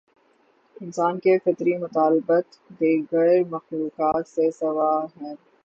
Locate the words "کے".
1.19-1.37